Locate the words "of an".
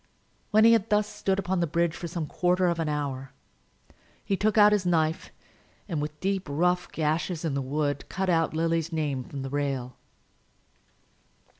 2.65-2.89